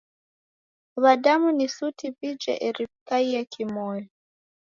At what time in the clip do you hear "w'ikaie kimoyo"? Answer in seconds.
2.89-4.07